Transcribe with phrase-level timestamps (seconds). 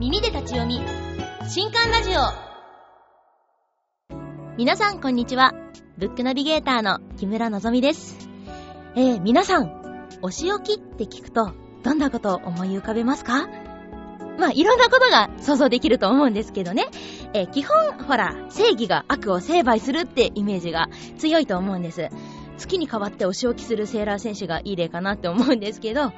[0.00, 0.80] 耳で立ち読み。
[1.48, 2.14] 新刊ラジオ。
[4.56, 5.54] 皆さんこんにちは。
[5.98, 8.28] ブックナビゲーターの木村のぞみです。
[8.96, 11.52] えー、皆さんお仕置きって聞くと
[11.84, 13.48] どんなことを思い浮かべますか？
[14.36, 16.88] まあ、いろんなことが想像できると思うんですけどね。
[17.32, 20.88] えー、基本、ほら、正義が悪を成敗するってイメージが
[21.18, 22.10] 強いと思うんです。
[22.58, 26.12] 月に代わってお仕置きするセーラー選手がいい例かなって思うんですけど、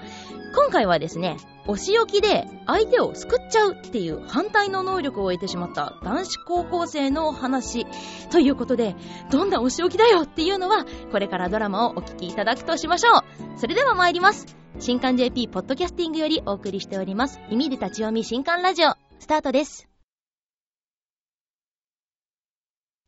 [0.54, 1.36] 今回はですね、
[1.66, 7.86] お仕置きで相手を救っちゃうっていう反対の能力を得てしまった男子高校生の話
[8.30, 8.94] ということで、
[9.30, 13.58] どんなお仕置きだよっていうのは、これからドラマをお聞きいただくとしましょう。
[13.58, 14.56] それでは参ります。
[14.78, 17.41] 新刊 JP ポッドキャスティングよりお送りしております。
[17.50, 19.88] 耳で立ち読み新刊ラジオ、スタートです。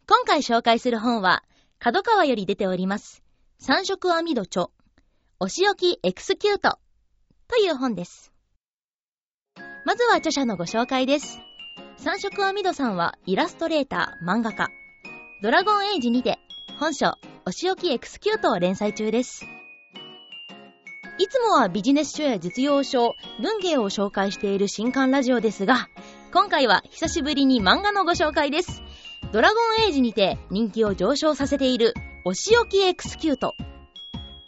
[0.08, 1.44] 今回紹介する本は、
[1.80, 3.22] 角川より出ております。
[3.60, 4.66] 三色網戸著、
[5.38, 6.80] お仕置きエクスキュート
[7.46, 8.32] という本です。
[9.84, 11.38] まずは著者のご紹介です。
[11.96, 14.70] 三色網戸さんはイラストレーター、漫画家。
[15.40, 16.40] ドラゴンエイジにて、
[16.80, 17.12] 本書、
[17.46, 19.46] お仕置きエクスキュートを連載中です。
[21.20, 25.86] いつもはビジネス書や実用書、文芸を紹介している新刊ラジオですが、
[26.32, 28.82] 今回は久しぶりに漫画のご紹介です。
[29.30, 31.92] ドラゴンエイジにて人気を上昇させている、
[32.24, 33.54] お仕置きエクスキュート。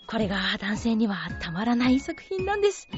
[0.06, 2.88] これが男性にはたまらない作品なんです。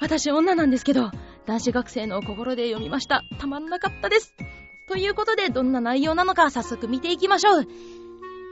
[0.00, 1.10] 私女なんですけど、
[1.44, 3.22] 男子学生の心で読みました。
[3.38, 4.34] たまんなかったです。
[4.88, 7.66] ということで、どんな内容なのか早速見ていきましょう。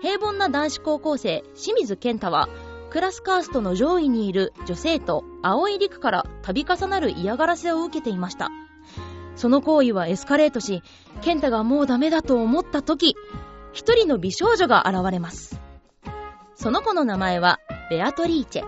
[0.02, 2.50] 平凡な男子高校生、清水健太は、
[2.90, 8.50] クラスカーストの上位にいる女性と青い陸から度重なる嫌がらせを受けていました。
[9.36, 10.82] その行為はエスカレートし、
[11.22, 13.16] ケンタがもうダメだと思った時、
[13.72, 15.60] 一人の美少女が現れます。
[16.54, 17.58] その子の名前は
[17.90, 18.64] ベアトリーチェ。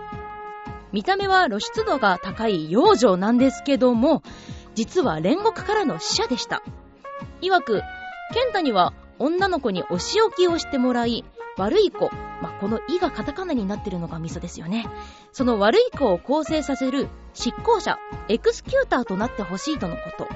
[0.91, 4.23] 見た目は露出度が高い幼女なんですけども、
[4.75, 6.61] 実は煉獄からの死者でした。
[7.41, 7.81] 曰く、
[8.33, 11.25] ケンタには女の子にお仕置きをしてもらい、
[11.57, 12.09] 悪い子、
[12.41, 14.87] まあ、この「い」がカタカナになってるのがミソですよね。
[15.31, 20.27] その悪い子を構成させる執行者、エクスキューターとなってほしいとのこと。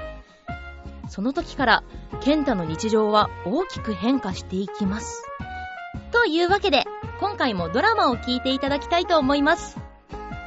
[1.12, 1.84] その時から、
[2.24, 5.22] ケンタの日常は大きく変化していきます。
[6.14, 6.86] というわけで、
[7.20, 9.78] 今回もドラマを聞いていただきたいと思います。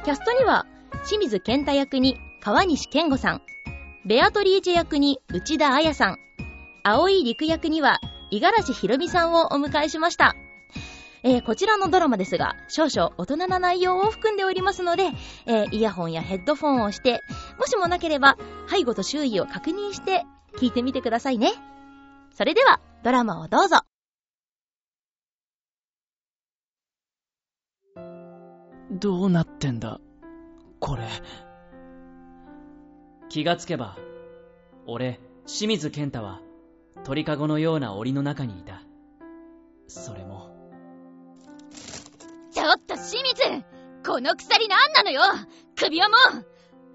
[0.05, 0.65] キャストには、
[1.07, 3.41] 清水健太役に川西健吾さん、
[4.07, 6.17] ベアトリーチェ役に内田彩さん、
[6.83, 7.99] 青い陸役には
[8.31, 10.33] 五十嵐ひろみさんをお迎えしました。
[11.21, 15.11] えー、こちらのドラマですが、少々大人な内容を含んでおりますので、
[15.45, 17.21] えー、イヤホンやヘッドフォンをして、
[17.59, 18.37] もしもなければ、
[18.67, 20.25] 背後と周囲を確認して
[20.57, 21.51] 聞いてみてくださいね。
[22.31, 23.77] それでは、ドラマをどうぞ。
[28.91, 29.99] どうなってんだ、
[30.79, 31.07] これ。
[33.29, 33.97] 気がつけば、
[34.85, 36.41] 俺、清水健太は、
[37.03, 38.81] 鳥かごのような檻の中にいた。
[39.87, 40.55] それも、
[42.51, 43.65] ちょっと清水
[44.05, 45.21] この鎖何なのよ
[45.75, 46.45] 首はもう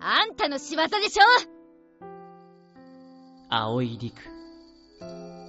[0.01, 1.60] あんたの仕業でしょ
[3.53, 4.15] 青い陸。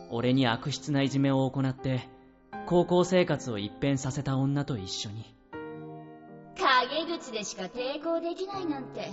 [0.09, 2.01] 俺に悪質ないじめを行って、
[2.65, 5.35] 高校生活を一変させた女と一緒に。
[6.57, 9.07] 陰口でしか抵抗できないなんて、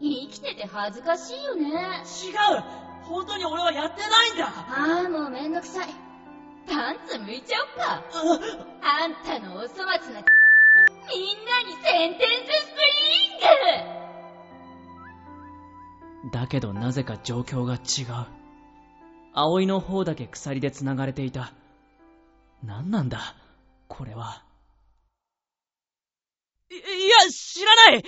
[0.00, 1.68] 生きてて恥ずかしいよね。
[1.68, 1.74] 違う
[3.04, 5.88] 本当に俺はやってないんだああ、もうめんどくさい。
[6.66, 8.02] パンツ剥いちゃおっか。
[8.80, 12.93] あんたのお粗末な、みんなにセンテンススプリ
[16.34, 18.26] だけどなぜか状況が違う。
[19.34, 21.52] 葵の方だけ鎖で繋がれていた。
[22.64, 23.36] 何なんだ、
[23.86, 24.42] これは。
[26.72, 26.78] い、い
[27.08, 28.02] や、知らないっ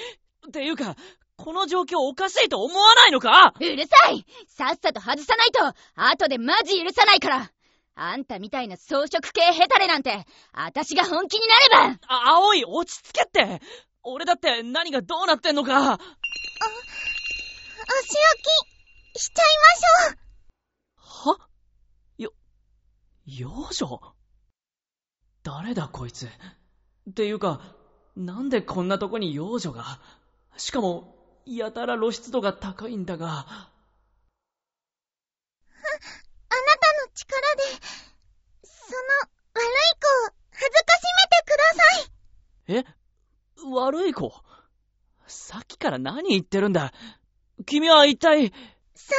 [0.50, 0.96] ていうか、
[1.36, 3.54] この状況おかしいと思わないのか？
[3.60, 7.52] うるさいさっさと外さないと、後でマジ許さないから
[7.94, 13.60] あんたみたいな装飾系ヘタレなんて、あたしが本気になればあ、青い、落ち着けって。
[14.02, 15.92] 俺だって何がどうなってんのか？
[15.92, 15.98] あ、
[17.88, 18.16] お、お仕置
[19.14, 19.46] き、しちゃい
[20.08, 21.38] ましょう。
[21.38, 21.48] は？
[22.18, 22.32] よ、
[23.24, 24.14] 幼女？
[25.42, 26.26] 誰だこいつ？
[26.26, 26.30] っ
[27.14, 27.60] ていうか、
[28.16, 30.00] なんでこんなとこに幼女が？
[30.56, 31.14] しかも、
[31.46, 33.70] やたら露出度が高いんだが。
[37.14, 37.62] 力で、
[38.62, 38.98] その、
[39.54, 39.70] 悪い
[40.02, 42.76] 子を、恥ずかしめてください。
[42.76, 42.84] え？
[43.74, 44.34] 悪い子？
[45.26, 46.92] さっきから何言ってるんだ？
[47.64, 48.52] 君は一体？
[48.94, 49.14] さ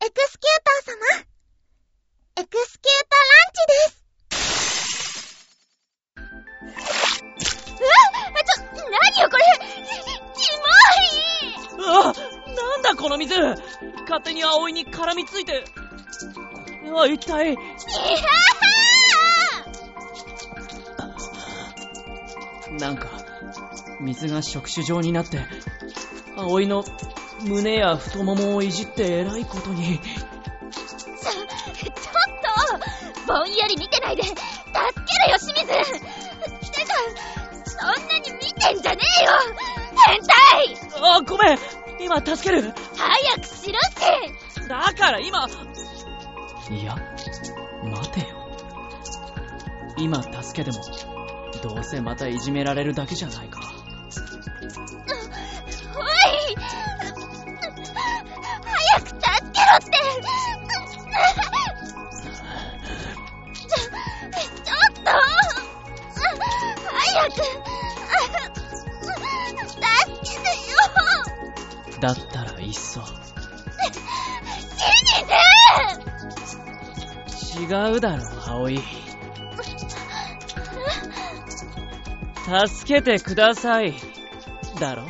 [0.00, 2.42] あ、エクスキューター様。
[2.42, 4.04] エクスキューターランチです。
[7.80, 7.90] うわ
[8.44, 9.42] ちょ、何よこれ？
[10.36, 12.12] キモいあ
[12.54, 15.64] なんだこの水勝手に葵に絡みついて。
[15.64, 15.74] こ
[16.84, 17.52] れは一体。
[17.52, 17.58] いや
[22.78, 23.08] なんか、
[24.00, 25.40] 水が触手状になって、
[26.36, 26.84] 葵の
[27.44, 29.98] 胸や太ももをいじって偉いことに。
[29.98, 31.46] ちょ、ちょっ
[33.26, 34.22] とぼんやり見てないで。
[34.22, 34.40] 助け
[35.26, 35.66] るよ清水。
[36.70, 36.94] てか、
[37.64, 39.30] そんなに見てんじゃねえよ。
[40.06, 40.76] 変態。
[41.00, 41.58] あ、ごめん。
[42.00, 42.72] 今助ける。
[42.96, 44.68] 早くしろって。
[44.68, 45.48] だから今。
[46.70, 46.96] いや、
[47.84, 48.26] 待てよ。
[49.96, 50.84] 今助けても、
[51.62, 53.60] どうせまたいじめられるだけじゃないか。
[55.96, 56.56] おい
[59.76, 59.90] って
[63.54, 63.78] ちょ、
[64.64, 65.10] ちょっと
[66.90, 67.34] 早く
[68.96, 70.78] 助けてよ
[72.00, 73.00] だったらいっそ。
[77.60, 77.64] 違
[77.96, 78.80] うだろ、葵。
[82.66, 83.94] 助けてください。
[84.80, 85.02] だろ。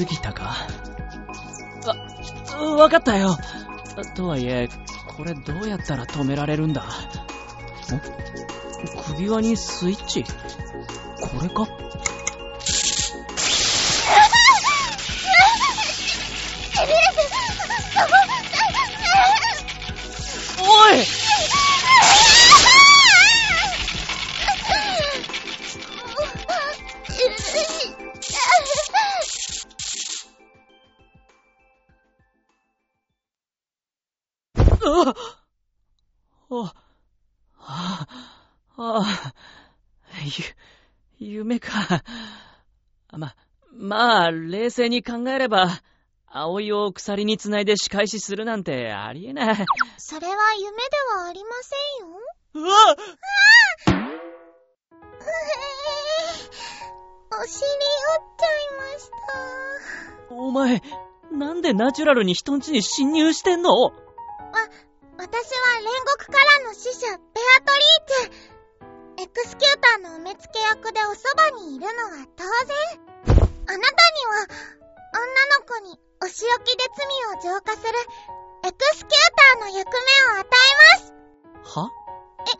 [0.00, 0.56] 過ぎたか？
[2.56, 3.36] あ、わかったよ。
[4.14, 4.68] とはいえ、
[5.16, 6.82] これどうやったら止められるんだ？
[6.82, 6.86] ん
[9.14, 10.24] 首輪にスイッチ？
[10.24, 10.30] こ
[11.42, 11.66] れか？
[34.82, 35.14] あ、
[37.58, 38.06] あ、
[38.76, 39.34] ああ、
[41.18, 42.02] ゆ、夢か。
[43.12, 43.34] ま、
[43.72, 45.80] まあ、冷静に考えれば、
[46.26, 49.66] 葵を鎖につないで仕返しするなんてありえない。
[49.98, 50.80] それは夢で
[51.16, 52.16] はありませんよ。
[52.54, 52.96] うわっ
[57.32, 57.70] お尻折
[58.18, 59.10] っちゃいまし
[60.28, 60.34] た。
[60.34, 60.82] お前、
[61.32, 63.92] なんでナチュラルに人んちに侵入してんの
[64.50, 65.86] 私は煉
[66.18, 69.24] 獄からの使者、ベアトリーチェ。
[69.24, 72.76] エクスキューターの埋め付け役でおそばにいるのは当然。
[73.26, 73.78] あなたに
[74.26, 74.48] は、
[75.14, 75.22] 女
[75.58, 77.92] の子にお仕置きで罪を浄化する、
[78.64, 79.12] エクスキュー
[79.58, 80.00] ターの役目
[80.34, 80.58] を与え
[80.96, 81.14] ます。
[81.78, 81.90] は？
[82.40, 82.56] え、う、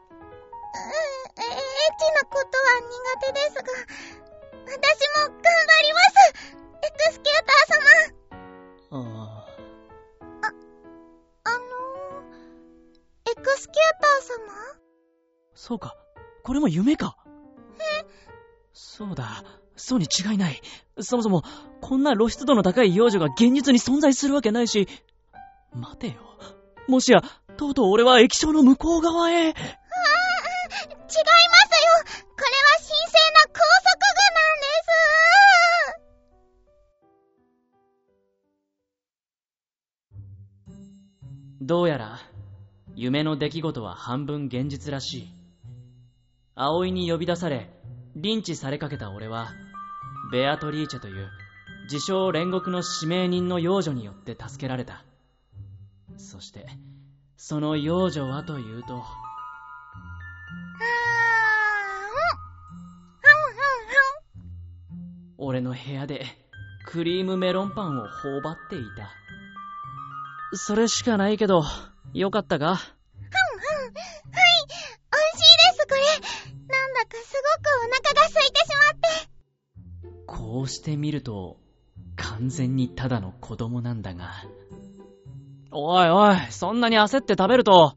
[1.38, 1.50] エッ
[1.98, 3.64] チなことは苦手ですが、
[4.66, 4.78] 私
[5.18, 6.38] も頑張ります
[6.82, 8.19] エクスキューター
[13.60, 14.80] スキューター様？
[15.54, 15.94] そうか。
[16.44, 17.18] これも夢か。
[17.76, 18.06] え
[18.72, 19.44] そうだ。
[19.76, 20.62] そうに違いない。
[20.98, 21.42] そもそも、
[21.82, 24.88] こんな露出度の高い幼女が現実に存在するわけないし。
[25.74, 26.38] 待てよ。
[26.88, 27.20] もしや、
[27.58, 29.34] とうとう俺は液晶の向こう側へ。
[29.34, 29.66] ああ、違いますよ。
[32.24, 34.72] これは神聖な拘束具なんで
[41.58, 41.66] す。
[41.66, 42.18] どうやら、
[43.00, 45.34] 夢の出来事は半分現実らしい。
[46.54, 47.70] 葵に呼び出され、
[48.14, 49.48] リンチされかけた俺は、
[50.30, 51.30] ベアトリーチェという、
[51.84, 55.02] 自称煉獄の指名人の幼女によって助けられた。
[56.18, 56.66] そして、
[57.38, 59.02] その幼女はというと、
[65.38, 66.26] 俺の部屋で
[66.84, 69.10] クリームメロンパンを頬張っていた。
[70.52, 71.64] それしかないけど、
[72.14, 72.66] よかったか？
[72.66, 72.76] ふんふん。
[72.76, 72.92] はい、
[73.62, 76.00] 美味しいです、これ。
[76.66, 80.26] なんだかすごくお腹が空いてしまって。
[80.26, 81.58] こうしてみると、
[82.16, 84.30] 完全にただの子供なんだが。
[85.72, 87.96] おいおい、そんなに焦って食べると。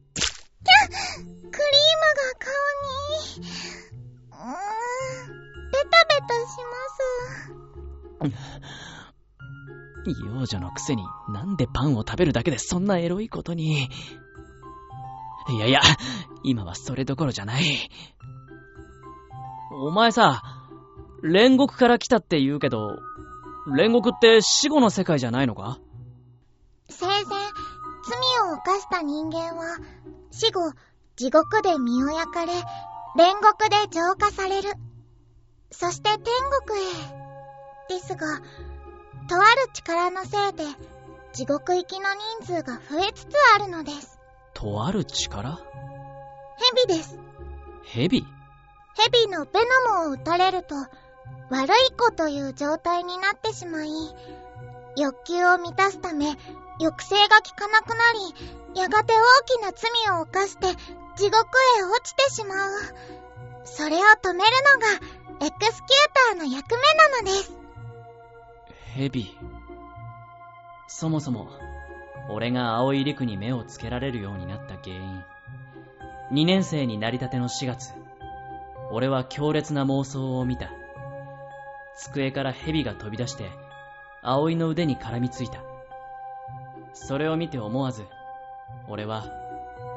[10.12, 13.88] 幼女のくせになんでパンを食べるだけでそんなエロいことに。
[15.48, 15.80] いやいや、
[16.42, 17.90] 今はそれどころじゃない。
[19.70, 20.42] お前さ、
[21.22, 22.98] 煉獄から来たって言うけど、
[23.66, 25.78] 煉獄って死後の世界じゃないのか？
[26.88, 27.30] 生前、罪
[28.50, 29.78] を犯した人間は、
[30.30, 30.72] 死後、
[31.16, 34.70] 地獄で身を焼かれ、煉獄で浄化される。
[35.70, 36.20] そして天
[36.66, 36.84] 国へ。
[37.88, 38.26] ですが、
[39.28, 40.64] とある力のせいで、
[41.32, 42.06] 地獄行きの
[42.40, 44.18] 人数が増えつつあるのです。
[44.52, 45.58] とある力？
[46.86, 47.18] 蛇です。
[47.84, 48.24] 蛇？
[48.96, 50.74] 蛇のベノムを撃たれると、
[51.50, 53.90] 悪い子という状態になってしまい、
[54.96, 56.36] 欲求を満たすため、
[56.78, 57.94] 抑制が効かなくな
[58.74, 60.66] り、やがて大きな罪を犯して
[61.16, 61.36] 地獄
[61.78, 62.70] へ落ちてしまう。
[63.64, 64.50] それを止める
[65.38, 67.63] のが、エクスキューターの役目なのです。
[68.96, 69.26] 蛇。
[70.86, 71.48] そもそも、
[72.30, 75.24] 俺が青い陸に目をつけられるようになった原因。
[76.30, 77.92] 2年生になりたての4月、
[78.92, 80.70] 俺は強烈な妄想を見た。
[81.96, 83.50] 机から蛇が飛び出して、
[84.22, 85.58] 葵の腕に絡みついた。
[86.92, 88.04] それを見て思わず、
[88.86, 89.24] 俺は、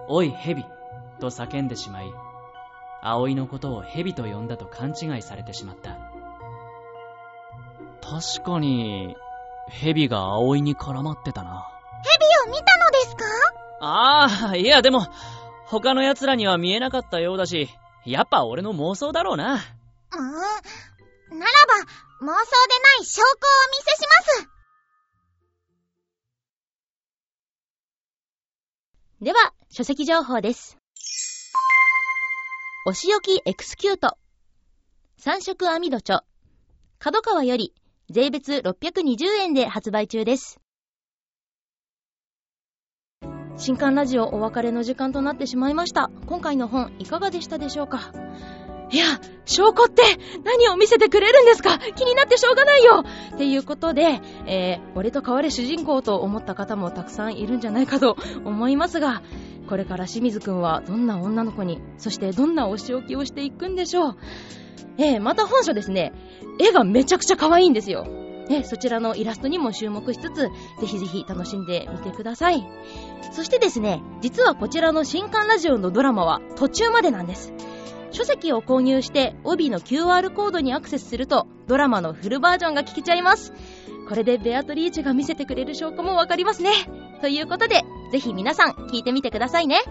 [0.07, 0.65] おい蛇
[1.19, 2.11] と叫んでしまい、
[3.03, 6.06] 葵のことを蛇と呼んだと勘違いされてしまった。
[8.09, 9.17] 確かに、
[9.69, 11.67] 蛇が葵に絡まってたな。
[12.45, 13.25] 蛇を見たのですか？
[13.81, 15.07] ああ、いやでも、
[15.65, 17.69] 他の奴らには見えなかったようだし、
[18.05, 19.55] やっぱ俺の妄想だろうな。
[19.55, 19.59] うん。
[19.59, 19.65] なら
[20.13, 21.73] ば、
[22.21, 22.35] 妄想でな
[23.01, 23.33] い証拠を
[23.65, 24.49] お見せします。
[29.21, 30.77] では、書籍情報です。
[32.87, 34.17] お仕置きエクスキュート。
[35.17, 36.23] 三色網戸著。
[36.99, 37.73] 角川より、
[38.09, 40.61] 税別620円で発売中です。
[43.57, 46.09] 新刊ラジオお別れの時間となってしまいました。
[46.25, 48.13] 今回の本いかがでしたでしょうか？
[48.91, 49.03] いや、
[49.43, 50.03] 証拠って
[50.45, 51.79] 何を見せてくれるんですか？
[51.79, 53.03] 気になってしょうがないよ
[53.35, 59.21] っていうことで、えー、俺と変われ主人公と思った方もたくさんいるんじゃないかと思いますが、
[59.67, 64.17] これから清水くんはどんな女の子に、そしてどんなお仕置きをしていくんでしょう？
[64.97, 66.13] えー、また本書ですね、
[66.59, 68.05] 絵がめちゃくちゃ可愛いんですよ。
[68.49, 70.49] ね、そちらのイラストにも注目しつつ、ぜ
[70.85, 72.65] ひぜひ楽しんでみてください。
[73.33, 77.53] そしてですね、実はこちらの新刊ラジオのドラマは途中までなんです。
[78.11, 83.53] 書籍を購入して帯の QR コードにアクセスするとドラマのフルバージョンが聞けちゃいます。
[84.07, 86.71] これでベアトリーチェが見せてくれる証拠もわかりますね。
[87.21, 87.81] ということで、
[88.11, 89.81] ぜひ皆さん聞いてみてくださいね。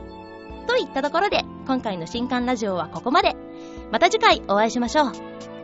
[0.66, 3.36] といったところで、今回の新刊ラジオはここまで。
[3.90, 5.12] また次回お会いしましょう。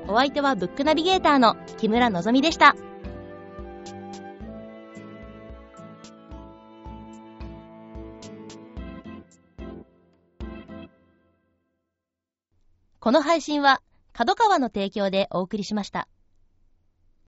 [0.09, 2.75] お相手はブックナビゲーターの木村のぞみでした。
[13.00, 16.07] この配信は、角川の提供でお送りしました。